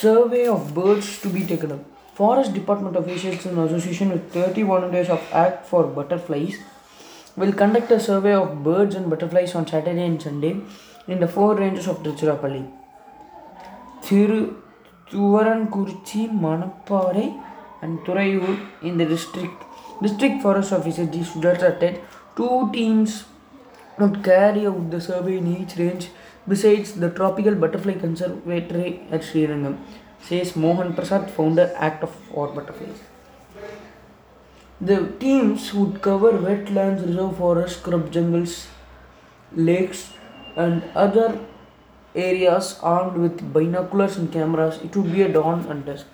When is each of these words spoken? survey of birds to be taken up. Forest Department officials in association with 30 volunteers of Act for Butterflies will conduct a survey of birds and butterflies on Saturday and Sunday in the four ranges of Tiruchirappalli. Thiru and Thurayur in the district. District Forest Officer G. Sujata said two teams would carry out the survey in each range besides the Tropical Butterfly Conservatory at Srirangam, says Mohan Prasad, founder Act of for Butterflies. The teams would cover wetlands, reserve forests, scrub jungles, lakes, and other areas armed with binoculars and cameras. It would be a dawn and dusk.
survey 0.00 0.46
of 0.46 0.74
birds 0.74 1.06
to 1.22 1.28
be 1.28 1.44
taken 1.44 1.72
up. 1.72 1.84
Forest 2.14 2.54
Department 2.54 2.96
officials 2.96 3.44
in 3.46 3.58
association 3.58 4.10
with 4.10 4.32
30 4.32 4.62
volunteers 4.62 5.08
of 5.08 5.20
Act 5.32 5.66
for 5.66 5.84
Butterflies 5.84 6.56
will 7.36 7.52
conduct 7.52 7.90
a 7.90 7.98
survey 7.98 8.34
of 8.34 8.62
birds 8.62 8.94
and 8.94 9.10
butterflies 9.10 9.54
on 9.54 9.66
Saturday 9.66 10.04
and 10.04 10.22
Sunday 10.22 10.60
in 11.08 11.18
the 11.20 11.28
four 11.28 11.56
ranges 11.56 11.88
of 11.88 12.02
Tiruchirappalli. 12.04 12.70
Thiru 14.02 14.54
and 17.82 17.98
Thurayur 18.00 18.68
in 18.82 18.98
the 18.98 19.04
district. 19.04 19.64
District 20.02 20.42
Forest 20.42 20.72
Officer 20.72 21.06
G. 21.06 21.20
Sujata 21.20 21.78
said 21.80 22.00
two 22.36 22.70
teams 22.72 23.24
would 23.98 24.22
carry 24.22 24.66
out 24.66 24.90
the 24.90 25.00
survey 25.00 25.38
in 25.38 25.46
each 25.56 25.76
range 25.76 26.08
besides 26.48 26.92
the 26.92 27.10
Tropical 27.10 27.54
Butterfly 27.54 27.94
Conservatory 27.94 29.02
at 29.10 29.22
Srirangam, 29.22 29.78
says 30.20 30.56
Mohan 30.56 30.94
Prasad, 30.94 31.30
founder 31.30 31.72
Act 31.76 32.02
of 32.02 32.10
for 32.10 32.48
Butterflies. 32.48 33.00
The 34.80 35.12
teams 35.18 35.74
would 35.74 36.00
cover 36.02 36.32
wetlands, 36.32 37.06
reserve 37.06 37.36
forests, 37.36 37.78
scrub 37.80 38.12
jungles, 38.12 38.68
lakes, 39.54 40.12
and 40.56 40.84
other 40.94 41.40
areas 42.14 42.78
armed 42.82 43.16
with 43.16 43.52
binoculars 43.52 44.16
and 44.16 44.32
cameras. 44.32 44.80
It 44.82 44.94
would 44.96 45.12
be 45.12 45.22
a 45.22 45.32
dawn 45.32 45.66
and 45.66 45.84
dusk. 45.84 46.06